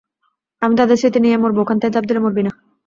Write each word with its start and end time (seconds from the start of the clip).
আমি 0.61 0.73
তাদের 0.77 0.97
স্মৃতি 0.97 1.19
নিয়েই 1.21 1.41
মরবো, 1.43 1.59
ওখান 1.63 1.77
থেকে 1.79 1.93
ঝাঁপ 1.93 2.05
দিলে 2.07 2.19
মরবি 2.23 2.41
না। 2.43 2.51